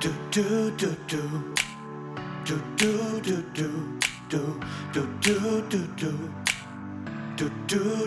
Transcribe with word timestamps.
Du, 0.00 0.08
du, 0.30 0.70
du, 0.78 0.96
du. 1.08 1.18
Du, 2.46 2.54
du, 2.78 3.20
du, 3.20 3.44
du. 3.60 3.68
Du, 4.30 4.38
du, 5.20 5.34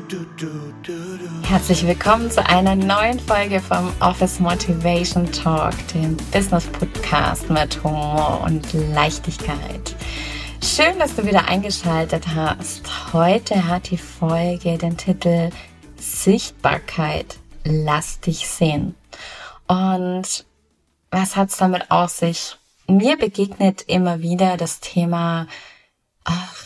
du, 0.08 0.26
du, 0.36 0.50
du. 0.82 1.48
Herzlich 1.48 1.86
willkommen 1.86 2.32
zu 2.32 2.44
einer 2.44 2.76
neuen 2.76 3.20
Folge 3.20 3.60
vom 3.60 3.94
Office 4.00 4.40
Motivation 4.40 5.32
Talk, 5.32 5.76
dem 5.94 6.18
Business 6.32 6.66
Podcast 6.66 7.48
mit 7.52 7.84
Humor 7.84 8.42
und 8.44 8.74
Leichtigkeit. 8.74 9.96
Schön, 10.64 10.98
dass 10.98 11.16
du 11.16 11.24
wieder 11.28 11.48
eingeschaltet 11.48 12.26
hast. 12.34 13.14
Heute 13.14 13.68
hat 13.68 13.92
die 13.92 13.98
Folge 13.98 14.80
den 14.80 14.98
Titel 14.98 15.52
Sichtbarkeit. 15.98 17.38
Lass 17.66 18.20
dich 18.20 18.48
sehen. 18.48 18.96
Und 19.68 20.44
was 21.14 21.36
hat's 21.36 21.58
damit 21.58 21.92
auf 21.92 22.10
sich? 22.10 22.58
Mir 22.88 23.18
begegnet 23.18 23.84
immer 23.84 24.22
wieder 24.22 24.58
das 24.58 24.80
Thema, 24.80 25.48
ach, 26.26 26.66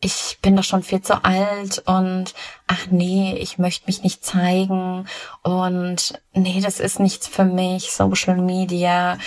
ich 0.00 0.38
bin 0.42 0.56
doch 0.56 0.64
schon 0.64 0.82
viel 0.82 1.00
zu 1.00 1.24
alt 1.24 1.82
und 1.86 2.34
ach 2.66 2.88
nee, 2.90 3.36
ich 3.38 3.58
möchte 3.58 3.86
mich 3.86 4.02
nicht 4.02 4.24
zeigen 4.24 5.06
und 5.42 6.20
nee, 6.34 6.60
das 6.60 6.80
ist 6.80 7.00
nichts 7.00 7.28
für 7.28 7.44
mich, 7.44 7.92
Social 7.92 8.36
Media. 8.36 9.18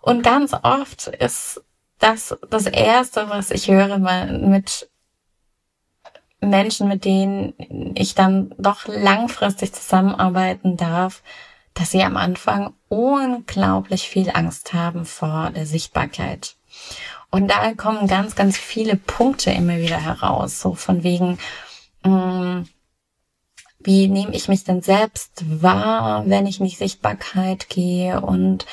Und 0.00 0.22
ganz 0.22 0.52
oft 0.62 1.08
ist 1.08 1.62
das 1.98 2.36
das 2.50 2.66
Erste, 2.66 3.30
was 3.30 3.50
ich 3.50 3.68
höre 3.68 3.98
mit 3.98 4.88
Menschen, 6.40 6.88
mit 6.88 7.04
denen 7.04 7.54
ich 7.96 8.14
dann 8.14 8.54
doch 8.58 8.86
langfristig 8.86 9.72
zusammenarbeiten 9.72 10.76
darf, 10.76 11.22
dass 11.72 11.90
sie 11.90 12.02
am 12.04 12.16
Anfang 12.16 12.74
unglaublich 12.94 14.08
viel 14.08 14.30
Angst 14.32 14.72
haben 14.72 15.04
vor 15.04 15.50
der 15.50 15.66
Sichtbarkeit. 15.66 16.54
Und 17.30 17.48
da 17.48 17.74
kommen 17.74 18.06
ganz, 18.06 18.36
ganz 18.36 18.56
viele 18.56 18.94
Punkte 18.96 19.50
immer 19.50 19.78
wieder 19.78 20.00
heraus, 20.00 20.60
so 20.60 20.74
von 20.74 21.02
wegen, 21.02 21.38
mh, 22.04 22.10
mm, 22.10 22.68
wie 23.80 24.08
nehme 24.08 24.34
ich 24.34 24.48
mich 24.48 24.64
denn 24.64 24.80
selbst 24.80 25.42
wahr, 25.62 26.24
wenn 26.26 26.46
ich 26.46 26.60
in 26.60 26.66
die 26.66 26.74
Sichtbarkeit 26.74 27.68
gehe 27.68 28.20
und 28.20 28.64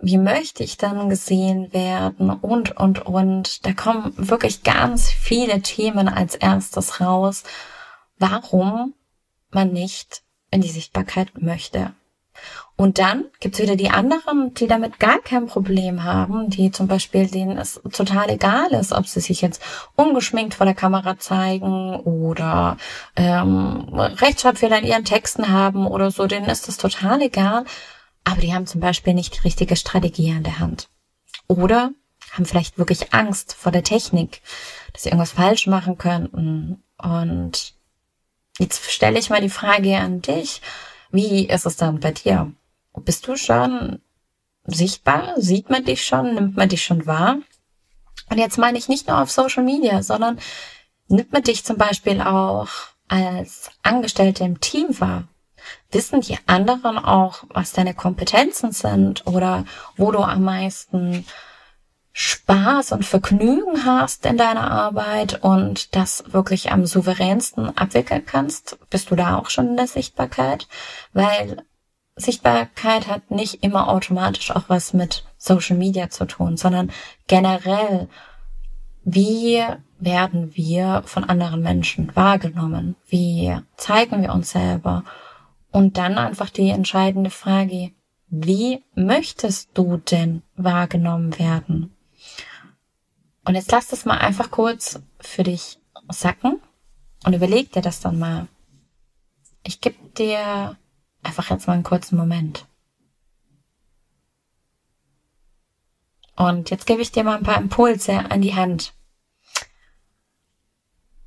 wie 0.00 0.18
möchte 0.18 0.64
ich 0.64 0.76
dann 0.76 1.08
gesehen 1.08 1.72
werden 1.72 2.30
und, 2.30 2.76
und, 2.76 3.06
und. 3.06 3.64
Da 3.64 3.72
kommen 3.72 4.12
wirklich 4.16 4.62
ganz 4.64 5.10
viele 5.10 5.62
Themen 5.62 6.08
als 6.08 6.34
erstes 6.34 7.00
raus, 7.00 7.44
warum 8.18 8.94
man 9.50 9.72
nicht 9.72 10.22
in 10.50 10.60
die 10.60 10.68
Sichtbarkeit 10.68 11.40
möchte. 11.40 11.94
Und 12.76 12.98
dann 12.98 13.26
gibt's 13.40 13.58
wieder 13.58 13.76
die 13.76 13.90
anderen, 13.90 14.54
die 14.54 14.66
damit 14.66 14.98
gar 14.98 15.18
kein 15.20 15.46
Problem 15.46 16.02
haben, 16.02 16.48
die 16.48 16.70
zum 16.70 16.88
Beispiel, 16.88 17.26
denen 17.26 17.58
es 17.58 17.80
total 17.92 18.30
egal 18.30 18.70
ist, 18.70 18.92
ob 18.92 19.06
sie 19.06 19.20
sich 19.20 19.42
jetzt 19.42 19.62
ungeschminkt 19.96 20.54
vor 20.54 20.64
der 20.64 20.74
Kamera 20.74 21.18
zeigen 21.18 21.96
oder 22.00 22.78
ähm, 23.16 23.86
Rechtschreibfehler 23.92 24.78
in 24.78 24.86
ihren 24.86 25.04
Texten 25.04 25.50
haben 25.50 25.86
oder 25.86 26.10
so, 26.10 26.26
denen 26.26 26.48
ist 26.48 26.68
das 26.68 26.78
total 26.78 27.20
egal. 27.20 27.64
Aber 28.24 28.40
die 28.40 28.54
haben 28.54 28.66
zum 28.66 28.80
Beispiel 28.80 29.12
nicht 29.12 29.36
die 29.36 29.40
richtige 29.40 29.76
Strategie 29.76 30.32
an 30.32 30.42
der 30.42 30.58
Hand. 30.58 30.88
Oder 31.48 31.90
haben 32.32 32.46
vielleicht 32.46 32.78
wirklich 32.78 33.12
Angst 33.12 33.54
vor 33.54 33.72
der 33.72 33.82
Technik, 33.82 34.40
dass 34.92 35.02
sie 35.02 35.08
irgendwas 35.10 35.32
falsch 35.32 35.66
machen 35.66 35.98
könnten. 35.98 36.82
Und 36.96 37.74
jetzt 38.58 38.90
stelle 38.90 39.18
ich 39.18 39.30
mal 39.30 39.40
die 39.40 39.50
Frage 39.50 39.98
an 39.98 40.22
dich. 40.22 40.62
Wie 41.10 41.46
ist 41.48 41.66
es 41.66 41.76
dann 41.76 42.00
bei 42.00 42.12
dir? 42.12 42.52
Bist 42.94 43.26
du 43.26 43.36
schon 43.36 44.00
sichtbar? 44.64 45.34
Sieht 45.36 45.70
man 45.70 45.84
dich 45.84 46.04
schon? 46.04 46.34
Nimmt 46.34 46.56
man 46.56 46.68
dich 46.68 46.82
schon 46.82 47.06
wahr? 47.06 47.38
Und 48.30 48.38
jetzt 48.38 48.58
meine 48.58 48.78
ich 48.78 48.88
nicht 48.88 49.08
nur 49.08 49.20
auf 49.20 49.30
Social 49.30 49.64
Media, 49.64 50.02
sondern 50.02 50.38
nimmt 51.08 51.32
man 51.32 51.42
dich 51.42 51.64
zum 51.64 51.76
Beispiel 51.76 52.20
auch 52.20 52.68
als 53.08 53.70
Angestellte 53.82 54.44
im 54.44 54.60
Team 54.60 55.00
wahr? 55.00 55.24
Wissen 55.90 56.20
die 56.20 56.38
anderen 56.46 56.98
auch, 56.98 57.44
was 57.48 57.72
deine 57.72 57.94
Kompetenzen 57.94 58.72
sind 58.72 59.26
oder 59.26 59.64
wo 59.96 60.10
du 60.12 60.20
am 60.20 60.44
meisten 60.44 61.26
Spaß 62.22 62.92
und 62.92 63.06
Vergnügen 63.06 63.86
hast 63.86 64.26
in 64.26 64.36
deiner 64.36 64.70
Arbeit 64.70 65.42
und 65.42 65.96
das 65.96 66.22
wirklich 66.34 66.70
am 66.70 66.84
souveränsten 66.84 67.74
abwickeln 67.78 68.26
kannst? 68.26 68.78
Bist 68.90 69.10
du 69.10 69.16
da 69.16 69.38
auch 69.38 69.48
schon 69.48 69.68
in 69.68 69.76
der 69.78 69.86
Sichtbarkeit? 69.86 70.68
Weil 71.14 71.64
Sichtbarkeit 72.16 73.08
hat 73.08 73.30
nicht 73.30 73.64
immer 73.64 73.88
automatisch 73.88 74.50
auch 74.50 74.64
was 74.68 74.92
mit 74.92 75.24
Social 75.38 75.78
Media 75.78 76.10
zu 76.10 76.26
tun, 76.26 76.58
sondern 76.58 76.92
generell, 77.26 78.10
wie 79.02 79.64
werden 79.98 80.54
wir 80.54 81.02
von 81.06 81.24
anderen 81.24 81.62
Menschen 81.62 82.14
wahrgenommen? 82.14 82.96
Wie 83.08 83.56
zeigen 83.78 84.20
wir 84.20 84.34
uns 84.34 84.50
selber? 84.50 85.04
Und 85.70 85.96
dann 85.96 86.18
einfach 86.18 86.50
die 86.50 86.68
entscheidende 86.68 87.30
Frage, 87.30 87.92
wie 88.28 88.84
möchtest 88.94 89.70
du 89.72 89.96
denn 89.96 90.42
wahrgenommen 90.54 91.38
werden? 91.38 91.96
Und 93.50 93.56
jetzt 93.56 93.72
lass 93.72 93.88
das 93.88 94.04
mal 94.04 94.18
einfach 94.18 94.52
kurz 94.52 95.00
für 95.18 95.42
dich 95.42 95.80
sacken 96.08 96.60
und 97.24 97.32
überleg 97.32 97.72
dir 97.72 97.82
das 97.82 97.98
dann 97.98 98.16
mal. 98.16 98.46
Ich 99.64 99.80
gebe 99.80 99.96
dir 100.10 100.78
einfach 101.24 101.50
jetzt 101.50 101.66
mal 101.66 101.72
einen 101.72 101.82
kurzen 101.82 102.16
Moment. 102.16 102.68
Und 106.36 106.70
jetzt 106.70 106.86
gebe 106.86 107.02
ich 107.02 107.10
dir 107.10 107.24
mal 107.24 107.38
ein 107.38 107.42
paar 107.42 107.60
Impulse 107.60 108.30
an 108.30 108.40
die 108.40 108.54
Hand. 108.54 108.94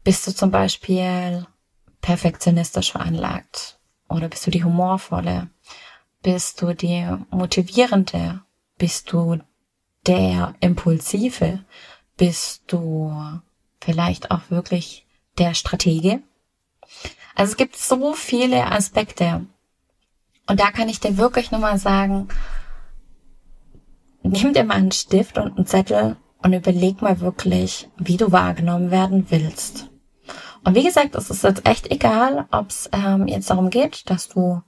Bist 0.06 0.25
du 0.25 0.33
zum 0.33 0.50
Beispiel 0.50 1.45
perfektionistisch 2.00 2.94
veranlagt? 2.94 3.81
Oder 4.07 4.29
bist 4.29 4.47
du 4.47 4.51
die 4.51 4.63
humorvolle? 4.63 5.50
Bist 6.22 6.62
du 6.62 6.73
die 6.73 7.06
motivierende? 7.31 8.44
Bist 8.78 9.12
du 9.12 9.41
der 10.07 10.56
impulsive? 10.62 11.66
Bist 12.18 12.63
du 12.68 13.12
vielleicht 13.81 14.31
auch 14.31 14.50
wirklich 14.50 15.06
der 15.38 15.53
Stratege? 15.53 16.22
Also 17.35 17.51
es 17.51 17.57
gibt 17.57 17.75
so 17.75 18.13
viele 18.13 18.72
Aspekte. 18.72 19.46
Und 20.47 20.59
da 20.59 20.72
kann 20.72 20.90
ich 20.90 21.00
dir 21.00 21.18
wirklich 21.18 21.51
nur 21.51 21.62
mal 21.62 21.78
sagen, 21.78 22.28
nimm 24.22 24.53
dir 24.53 24.63
mal 24.63 24.75
einen 24.75 24.91
Stift 24.91 25.38
und 25.38 25.57
einen 25.57 25.66
Zettel 25.66 26.18
und 26.44 26.53
überleg 26.53 27.01
mal 27.01 27.19
wirklich, 27.22 27.90
wie 27.97 28.18
du 28.18 28.31
wahrgenommen 28.31 28.91
werden 28.91 29.30
willst. 29.30 29.90
Und 30.63 30.75
wie 30.75 30.84
gesagt, 30.84 31.16
es 31.16 31.30
ist 31.30 31.44
jetzt 31.44 31.68
echt 31.68 31.91
egal, 31.91 32.47
ob 32.51 32.69
es 32.69 32.90
ähm, 32.94 33.28
jetzt 33.28 33.50
darum 33.50 33.69
geht, 33.69 34.09
dass 34.09 34.30
du, 34.30 34.62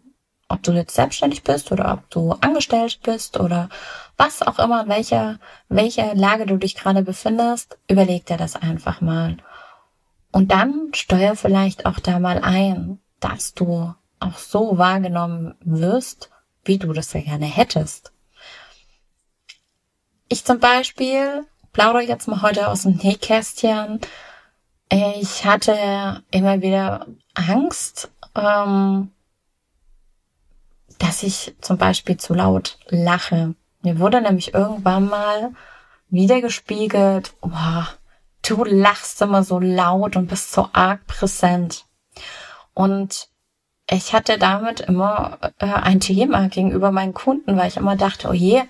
ob 0.49 0.63
du 0.63 0.73
jetzt 0.73 0.95
selbstständig 0.95 1.43
bist 1.43 1.71
oder 1.71 1.93
ob 1.93 2.09
du 2.09 2.31
angestellt 2.31 2.99
bist 3.03 3.39
oder 3.39 3.69
was 4.17 4.41
auch 4.41 4.59
immer, 4.59 4.83
in 4.83 4.89
welcher, 4.89 5.39
welcher 5.69 6.15
Lage 6.15 6.45
du 6.45 6.57
dich 6.57 6.75
gerade 6.75 7.01
befindest, 7.03 7.77
überleg 7.87 8.25
dir 8.25 8.37
das 8.37 8.55
einfach 8.55 9.01
mal. 9.01 9.37
Und 10.31 10.51
dann 10.51 10.89
steuer 10.93 11.35
vielleicht 11.35 11.85
auch 11.85 11.99
da 11.99 12.19
mal 12.19 12.39
ein, 12.39 12.99
dass 13.19 13.53
du 13.53 13.93
auch 14.19 14.37
so 14.37 14.77
wahrgenommen 14.77 15.55
wirst, 15.61 16.29
wie 16.63 16.77
du 16.77 16.93
das 16.93 17.13
ja 17.13 17.21
gerne 17.21 17.45
hättest. 17.45 18.11
Ich 20.27 20.43
zum 20.43 20.59
Beispiel 20.59 21.45
plaudere 21.71 22.03
jetzt 22.03 22.27
mal 22.27 22.41
heute 22.41 22.67
aus 22.67 22.83
dem 22.83 22.95
Nähkästchen. 22.95 23.99
Ich 24.89 25.45
hatte 25.45 26.23
immer 26.31 26.61
wieder 26.61 27.05
Angst, 27.33 28.09
ähm, 28.35 29.11
dass 30.99 31.23
ich 31.23 31.55
zum 31.61 31.77
Beispiel 31.77 32.17
zu 32.17 32.33
laut 32.33 32.77
lache. 32.87 33.55
Mir 33.85 33.99
wurde 33.99 34.19
nämlich 34.19 34.55
irgendwann 34.55 35.07
mal 35.07 35.51
wieder 36.09 36.41
gespiegelt, 36.41 37.33
boah, 37.39 37.87
du 38.41 38.63
lachst 38.63 39.21
immer 39.21 39.43
so 39.43 39.59
laut 39.59 40.15
und 40.15 40.25
bist 40.27 40.51
so 40.51 40.69
arg 40.73 41.05
präsent. 41.05 41.85
Und 42.73 43.29
ich 43.87 44.13
hatte 44.13 44.39
damit 44.39 44.79
immer 44.79 45.37
äh, 45.59 45.67
ein 45.67 45.99
Thema 45.99 46.49
gegenüber 46.49 46.91
meinen 46.91 47.13
Kunden, 47.13 47.57
weil 47.57 47.67
ich 47.67 47.77
immer 47.77 47.95
dachte, 47.95 48.27
oh 48.29 48.33
je, 48.33 48.63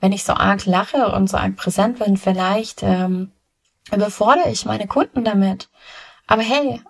wenn 0.00 0.12
ich 0.12 0.24
so 0.24 0.32
arg 0.32 0.64
lache 0.64 1.12
und 1.12 1.28
so 1.28 1.36
arg 1.36 1.56
präsent 1.56 1.98
bin, 1.98 2.16
vielleicht 2.16 2.82
ähm, 2.82 3.32
überfordere 3.92 4.50
ich 4.50 4.64
meine 4.64 4.86
Kunden 4.86 5.24
damit. 5.24 5.68
Aber 6.26 6.40
hey, 6.42 6.80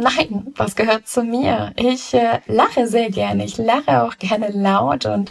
Nein, 0.00 0.54
das 0.56 0.76
gehört 0.76 1.08
zu 1.08 1.22
mir. 1.24 1.72
Ich 1.76 2.14
äh, 2.14 2.40
lache 2.46 2.86
sehr 2.86 3.10
gerne. 3.10 3.44
Ich 3.44 3.58
lache 3.58 4.02
auch 4.02 4.16
gerne 4.18 4.50
laut 4.50 5.06
und 5.06 5.30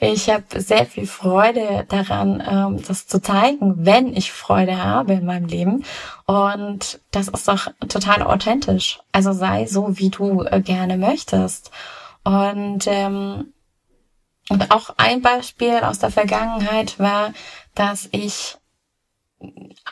ich 0.00 0.28
habe 0.28 0.44
sehr 0.60 0.86
viel 0.86 1.06
Freude 1.06 1.86
daran, 1.88 2.42
ähm, 2.44 2.82
das 2.86 3.06
zu 3.06 3.22
zeigen, 3.22 3.74
wenn 3.86 4.16
ich 4.16 4.32
Freude 4.32 4.82
habe 4.82 5.12
in 5.14 5.24
meinem 5.24 5.46
Leben. 5.46 5.84
Und 6.26 7.00
das 7.12 7.28
ist 7.28 7.46
doch 7.46 7.68
total 7.88 8.22
authentisch. 8.22 8.98
Also 9.12 9.32
sei 9.32 9.66
so, 9.66 9.98
wie 9.98 10.10
du 10.10 10.42
äh, 10.42 10.60
gerne 10.62 10.96
möchtest. 10.98 11.70
Und 12.24 12.86
ähm, 12.86 13.52
Und 14.50 14.70
auch 14.70 14.94
ein 14.96 15.20
Beispiel 15.22 15.76
aus 15.82 15.98
der 15.98 16.10
Vergangenheit 16.10 16.98
war, 16.98 17.32
dass 17.74 18.08
ich 18.12 18.56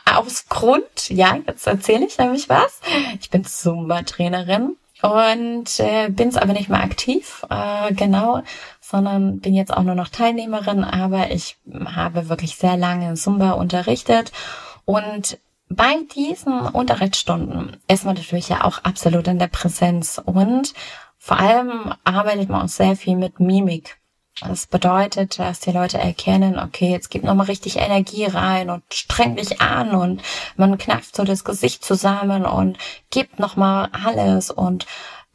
aus 0.05 0.47
Grund, 0.49 1.09
ja, 1.09 1.37
jetzt 1.47 1.67
erzähle 1.67 2.05
ich 2.05 2.17
nämlich 2.17 2.49
was. 2.49 2.81
Ich 3.19 3.29
bin 3.29 3.43
Zumba-Trainerin 3.43 4.75
und 5.01 5.79
äh, 5.79 6.09
bin 6.09 6.29
es 6.29 6.37
aber 6.37 6.53
nicht 6.53 6.69
mehr 6.69 6.83
aktiv, 6.83 7.45
äh, 7.49 7.93
genau, 7.93 8.41
sondern 8.81 9.39
bin 9.39 9.53
jetzt 9.53 9.73
auch 9.73 9.83
nur 9.83 9.95
noch 9.95 10.09
Teilnehmerin, 10.09 10.83
aber 10.83 11.31
ich 11.31 11.57
habe 11.85 12.29
wirklich 12.29 12.55
sehr 12.55 12.77
lange 12.77 13.13
Zumba 13.13 13.51
unterrichtet 13.51 14.31
und 14.85 15.37
bei 15.69 15.95
diesen 16.15 16.61
Unterrichtsstunden 16.61 17.77
ist 17.87 18.05
man 18.05 18.15
natürlich 18.15 18.49
ja 18.49 18.63
auch 18.63 18.79
absolut 18.83 19.27
in 19.27 19.37
der 19.37 19.47
Präsenz 19.47 20.21
und 20.23 20.73
vor 21.17 21.37
allem 21.37 21.93
arbeitet 22.05 22.49
man 22.49 22.63
auch 22.63 22.69
sehr 22.69 22.95
viel 22.95 23.17
mit 23.17 23.39
Mimik. 23.39 23.96
Das 24.41 24.67
bedeutet, 24.67 25.39
dass 25.39 25.61
die 25.61 25.71
Leute 25.71 25.97
erkennen, 25.97 26.59
okay, 26.59 26.91
jetzt 26.91 27.09
gibt 27.09 27.25
nochmal 27.25 27.47
richtig 27.47 27.77
Energie 27.77 28.25
rein 28.25 28.69
und 28.69 28.83
streng 28.93 29.35
dich 29.35 29.61
an 29.61 29.91
und 29.91 30.21
man 30.55 30.77
knackt 30.77 31.15
so 31.15 31.23
das 31.23 31.43
Gesicht 31.43 31.83
zusammen 31.83 32.45
und 32.45 32.77
gibt 33.09 33.39
nochmal 33.39 33.89
alles 33.91 34.51
und 34.51 34.85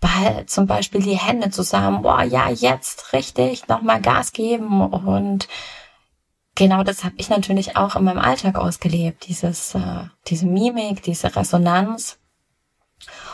behält 0.00 0.50
zum 0.50 0.66
Beispiel 0.66 1.02
die 1.02 1.18
Hände 1.18 1.50
zusammen. 1.50 2.02
Boah, 2.02 2.22
ja, 2.22 2.48
jetzt 2.50 3.12
richtig 3.12 3.66
nochmal 3.66 4.00
Gas 4.00 4.32
geben 4.32 4.80
und 4.80 5.48
genau 6.54 6.84
das 6.84 7.02
habe 7.02 7.14
ich 7.18 7.28
natürlich 7.28 7.76
auch 7.76 7.96
in 7.96 8.04
meinem 8.04 8.20
Alltag 8.20 8.56
ausgelebt, 8.56 9.26
dieses, 9.26 9.74
äh, 9.74 10.04
diese 10.28 10.46
Mimik, 10.46 11.02
diese 11.02 11.34
Resonanz. 11.34 12.18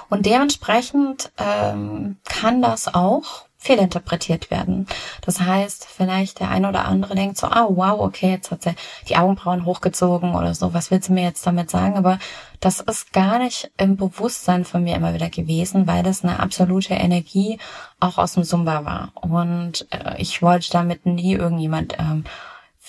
Und 0.09 0.25
dementsprechend 0.25 1.31
ähm, 1.37 2.17
kann 2.25 2.62
das 2.62 2.94
auch 2.94 3.48
fehlinterpretiert 3.58 4.50
werden. 4.52 4.87
Das 5.20 5.40
heißt, 5.40 5.84
vielleicht 5.84 6.38
der 6.38 6.50
ein 6.50 6.64
oder 6.64 6.84
andere 6.84 7.16
denkt 7.16 7.37
so, 7.37 7.49
ah, 7.49 7.66
wow, 7.69 8.00
okay, 8.00 8.31
jetzt 8.31 8.52
hat 8.52 8.62
sie 8.62 8.75
die 9.08 9.16
Augenbrauen 9.16 9.64
hochgezogen 9.64 10.34
oder 10.37 10.55
so, 10.55 10.72
was 10.72 10.90
will 10.93 11.02
sie 11.02 11.12
mir 11.12 11.25
jetzt 11.25 11.44
damit 11.44 11.69
sagen? 11.69 11.96
Aber 11.96 12.19
das 12.60 12.81
ist 12.81 13.12
gar 13.12 13.40
nicht 13.40 13.70
im 13.76 13.96
Bewusstsein 13.96 14.64
von 14.64 14.84
mir 14.84 14.94
immer 14.94 15.12
wieder 15.12 15.28
gewesen, 15.28 15.88
weil 15.88 16.05
das 16.05 16.25
eine 16.25 16.38
absolute 16.38 16.94
Energie 16.94 17.58
auch 17.99 18.16
aus 18.16 18.34
dem 18.34 18.44
Zumba 18.44 18.84
war. 18.84 19.10
Und 19.14 19.87
äh, 19.90 20.20
ich 20.20 20.40
wollte 20.40 20.70
damit 20.70 21.05
nie 21.05 21.34
irgendjemand 21.34 21.99
ähm, 21.99 22.25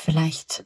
vielleicht 0.02 0.66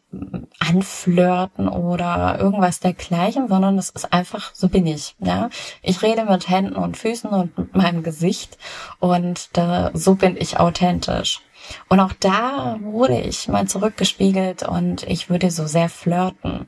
anflirten 0.59 1.67
oder 1.67 2.37
irgendwas 2.39 2.79
dergleichen, 2.79 3.47
sondern 3.47 3.77
es 3.79 3.89
ist 3.89 4.13
einfach, 4.13 4.53
so 4.53 4.69
bin 4.69 4.85
ich. 4.85 5.15
Ja, 5.19 5.49
ich 5.81 6.01
rede 6.03 6.25
mit 6.25 6.49
Händen 6.49 6.75
und 6.75 6.97
Füßen 6.97 7.29
und 7.29 7.57
mit 7.57 7.75
meinem 7.75 8.03
Gesicht 8.03 8.57
und 8.99 9.49
da, 9.53 9.89
so 9.93 10.15
bin 10.15 10.37
ich 10.37 10.59
authentisch. 10.59 11.41
Und 11.89 11.99
auch 11.99 12.13
da 12.19 12.77
wurde 12.81 13.19
ich 13.21 13.47
mal 13.47 13.67
zurückgespiegelt 13.67 14.63
und 14.63 15.03
ich 15.03 15.29
würde 15.29 15.49
so 15.49 15.65
sehr 15.65 15.89
flirten. 15.89 16.67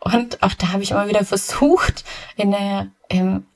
Und 0.00 0.42
auch 0.42 0.54
da 0.54 0.72
habe 0.72 0.82
ich 0.82 0.90
immer 0.90 1.08
wieder 1.08 1.24
versucht, 1.24 2.04
in 2.36 2.50
der, 2.50 2.88
im, 3.08 3.46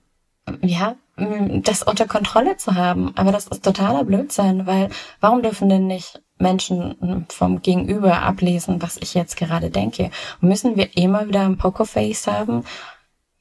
ja, 0.60 0.94
das 1.16 1.82
unter 1.82 2.06
Kontrolle 2.06 2.56
zu 2.56 2.74
haben. 2.74 3.16
Aber 3.16 3.32
das 3.32 3.46
ist 3.46 3.64
totaler 3.64 4.04
Blödsinn, 4.04 4.66
weil 4.66 4.90
warum 5.20 5.42
dürfen 5.42 5.68
denn 5.68 5.86
nicht 5.86 6.20
Menschen 6.38 7.26
vom 7.28 7.62
Gegenüber 7.62 8.22
ablesen, 8.22 8.82
was 8.82 8.96
ich 8.96 9.14
jetzt 9.14 9.36
gerade 9.36 9.70
denke. 9.70 10.10
müssen 10.40 10.76
wir 10.76 10.96
immer 10.96 11.26
wieder 11.28 11.42
ein 11.42 11.56
Pokerface 11.56 12.26
haben? 12.26 12.64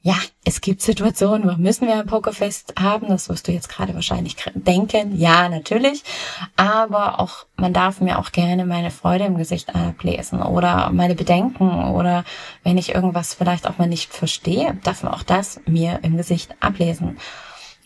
Ja, 0.06 0.16
es 0.44 0.60
gibt 0.60 0.82
Situationen, 0.82 1.48
wo 1.48 1.56
müssen 1.56 1.88
wir 1.88 1.94
ein 1.94 2.06
Pokerface 2.06 2.66
haben. 2.78 3.08
Das 3.08 3.30
wirst 3.30 3.48
du 3.48 3.52
jetzt 3.52 3.70
gerade 3.70 3.94
wahrscheinlich 3.94 4.36
denken. 4.54 5.16
Ja, 5.16 5.48
natürlich. 5.48 6.04
Aber 6.56 7.20
auch, 7.20 7.46
man 7.56 7.72
darf 7.72 8.02
mir 8.02 8.18
auch 8.18 8.30
gerne 8.30 8.66
meine 8.66 8.90
Freude 8.90 9.24
im 9.24 9.38
Gesicht 9.38 9.74
ablesen 9.74 10.42
oder 10.42 10.90
meine 10.90 11.14
Bedenken 11.14 11.86
oder 11.86 12.24
wenn 12.64 12.76
ich 12.76 12.94
irgendwas 12.94 13.32
vielleicht 13.32 13.66
auch 13.66 13.78
mal 13.78 13.88
nicht 13.88 14.12
verstehe, 14.12 14.78
darf 14.84 15.04
man 15.04 15.14
auch 15.14 15.22
das 15.22 15.58
mir 15.64 16.00
im 16.02 16.18
Gesicht 16.18 16.54
ablesen. 16.60 17.18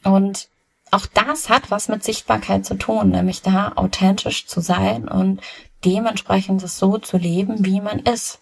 Und 0.02 0.49
auch 0.90 1.06
das 1.06 1.49
hat 1.49 1.70
was 1.70 1.88
mit 1.88 2.05
Sichtbarkeit 2.05 2.64
zu 2.64 2.75
tun, 2.75 3.11
nämlich 3.11 3.43
da 3.43 3.73
authentisch 3.76 4.46
zu 4.46 4.61
sein 4.61 5.08
und 5.08 5.40
dementsprechend 5.85 6.62
es 6.62 6.79
so 6.79 6.99
zu 6.99 7.17
leben, 7.17 7.64
wie 7.64 7.81
man 7.81 8.00
ist. 8.00 8.40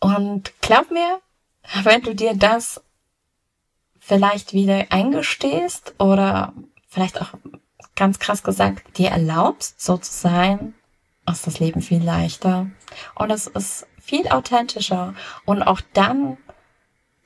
Und 0.00 0.52
glaub 0.60 0.90
mir, 0.90 1.20
wenn 1.82 2.02
du 2.02 2.14
dir 2.14 2.34
das 2.34 2.82
vielleicht 3.98 4.52
wieder 4.52 4.86
eingestehst 4.90 5.94
oder 5.98 6.52
vielleicht 6.88 7.22
auch 7.22 7.34
ganz 7.94 8.18
krass 8.18 8.42
gesagt 8.42 8.98
dir 8.98 9.10
erlaubst, 9.10 9.80
so 9.80 9.96
zu 9.96 10.12
sein, 10.12 10.74
ist 11.30 11.46
das 11.46 11.60
Leben 11.60 11.82
viel 11.82 12.02
leichter 12.02 12.66
und 13.14 13.30
es 13.30 13.46
ist 13.46 13.86
viel 14.00 14.28
authentischer 14.28 15.14
und 15.44 15.62
auch 15.62 15.80
dann 15.92 16.36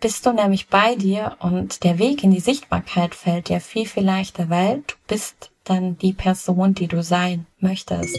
bist 0.01 0.27
du 0.27 0.33
nämlich 0.33 0.69
bei 0.69 0.95
dir 0.95 1.37
und 1.41 1.85
der 1.85 1.99
Weg 1.99 2.23
in 2.23 2.31
die 2.31 2.41
Sichtbarkeit 2.41 3.15
fällt 3.15 3.49
dir 3.49 3.61
viel, 3.61 3.87
viel 3.87 4.05
leichter, 4.05 4.51
weil 4.51 4.83
du 4.87 4.95
bist 5.07 5.51
dann 5.65 5.97
die 5.99 6.13
Person, 6.13 6.75
die 6.75 6.87
du 6.87 7.03
sein 7.03 7.47
möchtest. 7.59 8.19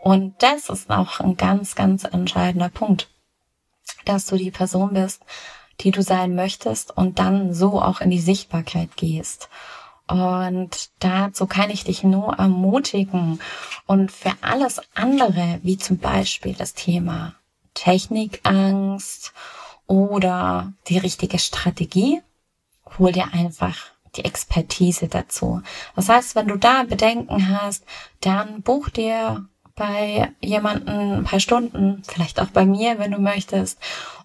Und 0.00 0.34
das 0.42 0.68
ist 0.68 0.90
auch 0.90 1.20
ein 1.20 1.36
ganz, 1.36 1.74
ganz 1.74 2.04
entscheidender 2.04 2.68
Punkt, 2.68 3.08
dass 4.04 4.26
du 4.26 4.36
die 4.36 4.50
Person 4.50 4.94
bist, 4.94 5.22
die 5.80 5.90
du 5.90 6.02
sein 6.02 6.34
möchtest 6.34 6.96
und 6.96 7.18
dann 7.18 7.54
so 7.54 7.80
auch 7.80 8.00
in 8.00 8.10
die 8.10 8.20
Sichtbarkeit 8.20 8.96
gehst. 8.96 9.48
Und 10.08 10.90
dazu 10.98 11.46
kann 11.46 11.70
ich 11.70 11.84
dich 11.84 12.02
nur 12.02 12.34
ermutigen. 12.34 13.40
Und 13.86 14.12
für 14.12 14.32
alles 14.42 14.80
andere, 14.94 15.60
wie 15.62 15.78
zum 15.78 15.98
Beispiel 15.98 16.54
das 16.54 16.74
Thema 16.74 17.34
Technikangst 17.74 19.32
oder 19.86 20.72
die 20.88 20.98
richtige 20.98 21.38
Strategie, 21.38 22.22
hol 22.98 23.12
dir 23.12 23.32
einfach 23.32 23.76
die 24.16 24.24
Expertise 24.24 25.08
dazu. 25.08 25.62
Das 25.96 26.08
heißt, 26.08 26.34
wenn 26.34 26.48
du 26.48 26.56
da 26.56 26.82
Bedenken 26.82 27.48
hast, 27.48 27.84
dann 28.20 28.62
buch 28.62 28.90
dir 28.90 29.46
bei 29.74 30.30
jemanden 30.40 30.88
ein 30.88 31.24
paar 31.24 31.40
Stunden, 31.40 32.02
vielleicht 32.06 32.40
auch 32.40 32.48
bei 32.48 32.66
mir, 32.66 32.98
wenn 32.98 33.12
du 33.12 33.18
möchtest, 33.18 33.78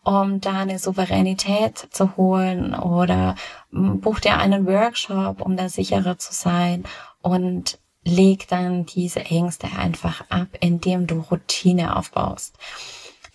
um 0.03 0.41
da 0.41 0.59
eine 0.59 0.77
Souveränität 0.77 1.87
zu 1.91 2.17
holen 2.17 2.75
oder 2.75 3.35
buch 3.71 4.19
dir 4.19 4.37
einen 4.37 4.65
Workshop, 4.65 5.41
um 5.41 5.55
da 5.55 5.69
sicherer 5.69 6.17
zu 6.17 6.33
sein 6.33 6.83
und 7.21 7.79
leg 8.03 8.47
dann 8.47 8.85
diese 8.85 9.21
Ängste 9.21 9.67
einfach 9.77 10.23
ab, 10.29 10.47
indem 10.59 11.07
du 11.07 11.19
Routine 11.19 11.95
aufbaust. 11.95 12.55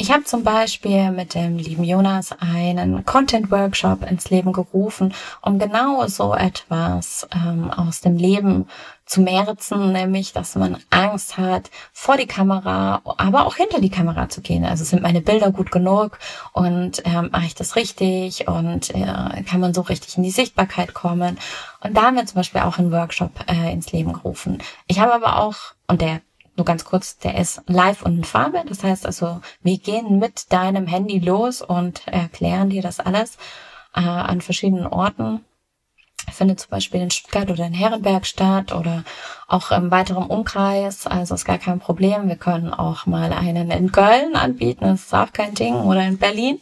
Ich 0.03 0.11
habe 0.11 0.25
zum 0.25 0.43
Beispiel 0.43 1.13
mit 1.13 1.37
dem 1.37 1.59
lieben 1.59 1.85
Jonas 1.85 2.33
einen 2.41 3.05
Content-Workshop 3.05 4.03
ins 4.11 4.31
Leben 4.31 4.53
gerufen, 4.53 5.15
um 5.43 5.61
genau 5.61 6.05
so 6.09 6.35
etwas 6.35 7.29
ähm, 7.33 7.71
aus 7.71 8.01
dem 8.01 8.17
Leben 8.17 8.67
zu 9.07 9.21
merzen, 9.21 9.93
nämlich, 9.93 10.33
dass 10.33 10.57
man 10.57 10.79
Angst 10.91 11.39
hat, 11.39 11.71
vor 11.93 12.17
die 12.17 12.27
Kamera, 12.27 13.01
aber 13.05 13.47
auch 13.47 13.55
hinter 13.55 13.81
die 13.81 13.91
Kamera 13.91 14.29
zu 14.29 14.41
gehen. 14.41 14.65
Also 14.65 14.83
sind 14.83 15.03
meine 15.03 15.21
Bilder 15.21 15.53
gut 15.53 15.71
genug 15.71 16.19
und 16.53 17.01
ähm, 17.05 17.29
mache 17.31 17.47
ich 17.47 17.55
das 17.55 17.77
richtig 17.77 18.49
und 18.49 18.93
äh, 18.97 19.45
kann 19.45 19.61
man 19.61 19.73
so 19.73 19.83
richtig 19.83 20.17
in 20.17 20.25
die 20.25 20.33
Sichtbarkeit 20.33 20.95
kommen. 20.95 21.39
Und 21.81 21.97
da 21.97 22.03
haben 22.03 22.17
wir 22.17 22.27
zum 22.27 22.39
Beispiel 22.41 22.63
auch 22.63 22.77
einen 22.77 22.91
Workshop 22.91 23.31
äh, 23.47 23.73
ins 23.73 23.93
Leben 23.93 24.15
gerufen. 24.15 24.59
Ich 24.89 24.99
habe 24.99 25.15
aber 25.15 25.39
auch, 25.39 25.55
und 25.87 26.01
der 26.01 26.23
nur 26.57 26.65
ganz 26.65 26.85
kurz, 26.85 27.19
der 27.19 27.39
ist 27.39 27.63
live 27.67 28.03
und 28.03 28.19
in 28.19 28.25
Farbe. 28.25 28.63
Das 28.67 28.85
heißt 28.85 29.07
also, 29.07 29.41
wir 29.63 29.79
gehen 29.79 30.19
mit 30.19 30.53
deinem 30.53 30.87
Handy 30.87 31.19
los 31.19 31.63
und 31.63 32.07
erklären 32.07 32.71
dir 32.71 32.83
das 32.83 33.01
alles 33.01 33.37
äh, 33.95 34.01
an 34.01 34.41
verschiedenen 34.41 34.87
Orten. 34.87 35.45
Findet 36.31 36.61
zum 36.61 36.71
Beispiel 36.71 37.01
in 37.01 37.11
Stuttgart 37.11 37.51
oder 37.51 37.67
in 37.67 37.75
Herrenberg 37.75 38.27
statt 38.27 38.73
oder 38.73 39.03
auch 39.49 39.73
im 39.73 39.91
weiteren 39.91 40.27
Umkreis. 40.27 41.07
Also 41.07 41.35
ist 41.35 41.45
gar 41.45 41.59
kein 41.59 41.81
Problem. 41.81 42.29
Wir 42.29 42.37
können 42.37 42.73
auch 42.73 43.07
mal 43.07 43.33
einen 43.33 43.71
in 43.71 43.91
Köln 43.91 44.37
anbieten. 44.37 44.85
Das 44.85 45.03
ist 45.03 45.15
auch 45.15 45.33
kein 45.33 45.55
Ding. 45.55 45.75
Oder 45.75 46.07
in 46.07 46.19
Berlin. 46.19 46.61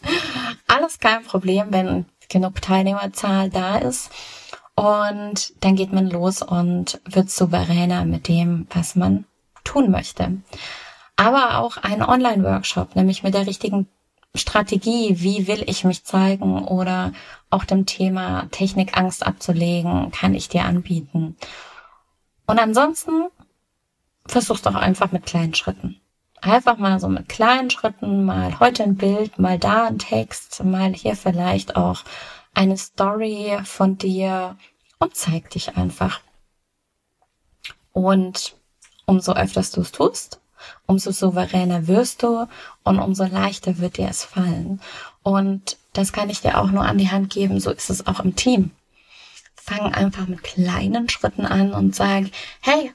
Alles 0.66 0.98
kein 0.98 1.24
Problem, 1.24 1.66
wenn 1.70 2.06
genug 2.30 2.62
Teilnehmerzahl 2.62 3.50
da 3.50 3.76
ist. 3.76 4.10
Und 4.76 5.52
dann 5.60 5.76
geht 5.76 5.92
man 5.92 6.08
los 6.08 6.40
und 6.40 7.00
wird 7.04 7.28
souveräner 7.28 8.06
mit 8.06 8.28
dem, 8.28 8.66
was 8.70 8.96
man 8.96 9.26
tun 9.64 9.90
möchte. 9.90 10.38
Aber 11.16 11.58
auch 11.58 11.76
ein 11.76 12.02
Online-Workshop, 12.02 12.96
nämlich 12.96 13.22
mit 13.22 13.34
der 13.34 13.46
richtigen 13.46 13.88
Strategie, 14.34 15.16
wie 15.20 15.48
will 15.48 15.64
ich 15.66 15.84
mich 15.84 16.04
zeigen 16.04 16.64
oder 16.64 17.12
auch 17.50 17.64
dem 17.64 17.84
Thema 17.84 18.46
Technikangst 18.50 19.26
abzulegen, 19.26 20.12
kann 20.12 20.34
ich 20.34 20.48
dir 20.48 20.64
anbieten. 20.64 21.36
Und 22.46 22.58
ansonsten 22.58 23.28
versuch's 24.26 24.62
doch 24.62 24.76
einfach 24.76 25.12
mit 25.12 25.26
kleinen 25.26 25.54
Schritten. 25.54 26.00
Einfach 26.40 26.78
mal 26.78 27.00
so 27.00 27.08
mit 27.08 27.28
kleinen 27.28 27.70
Schritten, 27.70 28.24
mal 28.24 28.60
heute 28.60 28.84
ein 28.84 28.96
Bild, 28.96 29.38
mal 29.38 29.58
da 29.58 29.86
ein 29.86 29.98
Text, 29.98 30.62
mal 30.64 30.92
hier 30.94 31.16
vielleicht 31.16 31.76
auch 31.76 32.02
eine 32.54 32.76
Story 32.76 33.58
von 33.64 33.98
dir 33.98 34.56
und 34.98 35.14
zeig 35.16 35.50
dich 35.50 35.76
einfach. 35.76 36.20
Und 37.92 38.56
umso 39.10 39.32
öfter 39.32 39.62
du 39.74 39.80
es 39.80 39.90
tust, 39.90 40.40
umso 40.86 41.10
souveräner 41.10 41.88
wirst 41.88 42.22
du 42.22 42.46
und 42.84 43.00
umso 43.00 43.24
leichter 43.24 43.78
wird 43.78 43.96
dir 43.96 44.08
es 44.08 44.24
fallen. 44.24 44.80
Und 45.24 45.76
das 45.92 46.12
kann 46.12 46.30
ich 46.30 46.40
dir 46.40 46.58
auch 46.58 46.70
nur 46.70 46.84
an 46.84 46.96
die 46.96 47.10
Hand 47.10 47.30
geben, 47.30 47.58
so 47.58 47.70
ist 47.70 47.90
es 47.90 48.06
auch 48.06 48.20
im 48.20 48.36
Team. 48.36 48.70
Fang 49.56 49.92
einfach 49.92 50.28
mit 50.28 50.44
kleinen 50.44 51.08
Schritten 51.08 51.44
an 51.44 51.72
und 51.72 51.94
sag, 51.94 52.26
hey, 52.60 52.92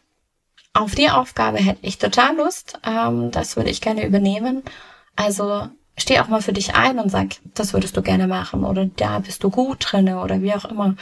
auf 0.73 0.95
die 0.95 1.09
Aufgabe 1.09 1.57
hätte 1.57 1.85
ich 1.85 1.97
total 1.97 2.37
Lust, 2.37 2.79
ähm, 2.85 3.31
das 3.31 3.57
würde 3.57 3.69
ich 3.69 3.81
gerne 3.81 4.05
übernehmen. 4.05 4.63
Also 5.17 5.67
steh 5.97 6.19
auch 6.19 6.29
mal 6.29 6.41
für 6.41 6.53
dich 6.53 6.75
ein 6.75 6.97
und 6.97 7.09
sag, 7.09 7.35
das 7.43 7.73
würdest 7.73 7.97
du 7.97 8.01
gerne 8.01 8.27
machen 8.27 8.63
oder 8.63 8.85
da 8.85 9.19
bist 9.19 9.43
du 9.43 9.49
gut 9.49 9.85
drinne 9.91 10.21
oder 10.21 10.41
wie 10.41 10.53
auch 10.53 10.65
immer. 10.65 10.95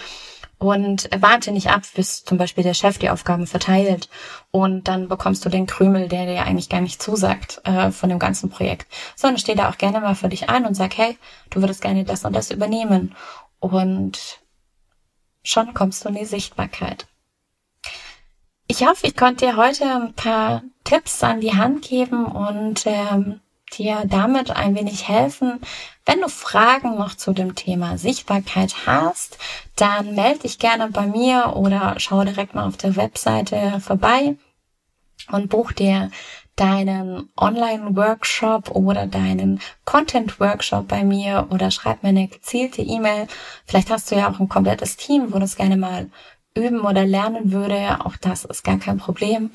Und 0.63 1.09
warte 1.13 1.51
nicht 1.51 1.71
ab, 1.71 1.81
bis 1.93 2.23
zum 2.23 2.37
Beispiel 2.37 2.63
der 2.63 2.73
Chef 2.73 2.97
die 2.97 3.09
Aufgaben 3.09 3.47
verteilt 3.47 4.07
und 4.49 4.87
dann 4.87 5.09
bekommst 5.09 5.43
du 5.43 5.49
den 5.49 5.67
Krümel, 5.67 6.07
der 6.07 6.25
dir 6.25 6.45
eigentlich 6.45 6.69
gar 6.69 6.79
nicht 6.79 7.01
zusagt 7.01 7.59
äh, 7.65 7.91
von 7.91 8.07
dem 8.07 8.17
ganzen 8.17 8.49
Projekt. 8.49 8.87
Sondern 9.17 9.39
steh 9.39 9.55
da 9.55 9.69
auch 9.69 9.77
gerne 9.77 9.99
mal 9.99 10.15
für 10.15 10.29
dich 10.29 10.49
ein 10.49 10.65
und 10.65 10.73
sag, 10.73 10.97
hey, 10.97 11.17
du 11.49 11.59
würdest 11.59 11.81
gerne 11.81 12.05
das 12.05 12.23
und 12.23 12.31
das 12.31 12.49
übernehmen. 12.49 13.13
Und 13.59 14.39
schon 15.43 15.73
kommst 15.73 16.05
du 16.05 16.07
in 16.07 16.15
die 16.15 16.23
Sichtbarkeit. 16.23 17.07
Ich 18.67 18.87
hoffe, 18.87 19.05
ich 19.05 19.17
konnte 19.17 19.47
dir 19.47 19.57
heute 19.57 19.83
ein 19.83 20.13
paar 20.13 20.63
Tipps 20.85 21.25
an 21.25 21.41
die 21.41 21.57
Hand 21.57 21.81
geben 21.81 22.25
und 22.25 22.85
ähm, 22.85 23.41
dir 23.77 24.03
damit 24.05 24.51
ein 24.51 24.75
wenig 24.75 25.07
helfen. 25.07 25.59
Wenn 26.05 26.21
du 26.21 26.29
Fragen 26.29 26.95
noch 26.95 27.15
zu 27.15 27.33
dem 27.33 27.55
Thema 27.55 27.97
Sichtbarkeit 27.97 28.85
hast, 28.85 29.37
dann 29.75 30.15
melde 30.15 30.39
dich 30.39 30.59
gerne 30.59 30.89
bei 30.89 31.07
mir 31.07 31.53
oder 31.55 31.95
schau 31.97 32.23
direkt 32.23 32.55
mal 32.55 32.67
auf 32.67 32.77
der 32.77 32.95
Webseite 32.95 33.79
vorbei 33.79 34.35
und 35.31 35.49
buch 35.49 35.71
dir 35.71 36.09
deinen 36.55 37.29
Online-Workshop 37.35 38.71
oder 38.71 39.07
deinen 39.07 39.59
Content-Workshop 39.85 40.87
bei 40.87 41.03
mir 41.03 41.47
oder 41.49 41.71
schreib 41.71 42.03
mir 42.03 42.09
eine 42.09 42.27
gezielte 42.27 42.81
E-Mail. 42.81 43.27
Vielleicht 43.65 43.89
hast 43.89 44.11
du 44.11 44.15
ja 44.15 44.29
auch 44.29 44.39
ein 44.39 44.49
komplettes 44.49 44.97
Team, 44.97 45.33
wo 45.33 45.39
du 45.39 45.45
es 45.45 45.55
gerne 45.55 45.77
mal 45.77 46.09
üben 46.55 46.81
oder 46.81 47.05
lernen 47.05 47.51
würde. 47.51 48.05
Auch 48.05 48.17
das 48.17 48.45
ist 48.45 48.63
gar 48.63 48.77
kein 48.77 48.97
Problem. 48.97 49.51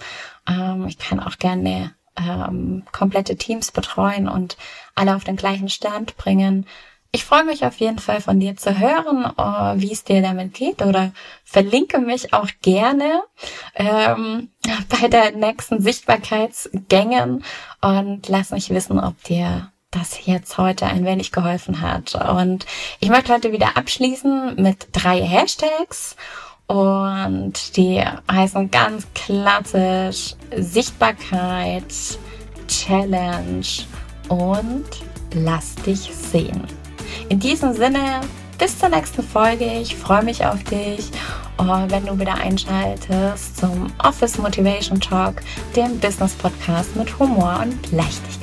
Ähm, 0.49 0.87
ich 0.89 0.99
kann 0.99 1.21
auch 1.21 1.39
gerne 1.39 1.95
ähm, 2.19 2.85
komplette 2.93 3.37
Teams 3.37 3.71
betreuen 3.71 4.29
und 4.29 4.57
alle 4.95 5.15
auf 5.15 5.25
den 5.25 5.37
gleichen 5.37 5.69
Stand 5.69 6.17
bringen. 6.17 6.67
Ich 7.11 7.25
freue 7.25 7.45
mich 7.45 7.65
auf 7.65 7.79
jeden 7.79 7.99
Fall 7.99 8.21
von 8.21 8.39
dir 8.39 8.57
zu 8.57 8.79
hören, 8.79 9.25
uh, 9.25 9.81
wie 9.81 9.93
es 9.93 10.05
dir 10.05 10.21
damit 10.21 10.53
geht 10.53 10.83
oder 10.83 11.13
verlinke 11.43 12.01
mich 12.01 12.35
auch 12.35 12.49
gerne 12.61 13.23
ähm, 13.75 14.51
bei 15.01 15.09
den 15.09 15.41
nächsten 15.41 15.81
Sichtbarkeitsgängen 15.81 17.45
und 17.81 18.29
lass 18.29 18.51
mich 18.51 18.69
wissen, 18.71 19.01
ob 19.01 19.23
dir 19.25 19.73
das 19.91 20.27
jetzt 20.27 20.59
heute 20.59 20.87
ein 20.87 21.07
wenig 21.07 21.33
geholfen 21.33 21.81
hat. 21.81 22.15
Und 22.15 22.67
ich 23.01 23.09
möchte 23.09 23.33
heute 23.33 23.53
wieder 23.53 23.79
abschließen 23.79 24.57
mit 24.57 24.89
drei 24.93 25.23
Hashtags 25.23 26.15
und 26.69 27.77
die 27.77 28.03
heißen 28.31 28.71
ganz 28.71 29.07
klassisch 29.15 30.35
Sichtbarkeit, 30.57 31.93
Challenge 32.69 33.67
und 34.29 34.85
Lass 35.35 35.75
dich 35.75 36.11
sehen. 36.15 36.63
In 37.29 37.39
diesem 37.39 37.75
Sinne, 37.75 38.21
bis 38.59 38.79
zur 38.79 38.89
nächsten 38.89 39.23
Folge. 39.23 39.65
Ich 39.81 39.95
freue 39.95 40.25
mich 40.25 40.45
auf 40.45 40.63
dich, 40.65 41.11
wenn 41.59 42.07
du 42.07 42.19
wieder 42.19 42.35
einschaltest 42.35 43.59
zum 43.59 43.87
Office 44.03 44.39
Motivation 44.39 45.01
Talk, 45.01 45.43
dem 45.77 45.99
Business 45.99 46.35
Podcast 46.35 46.95
mit 46.97 47.19
Humor 47.19 47.61
und 47.63 47.93
Leichtigkeit. 47.93 48.38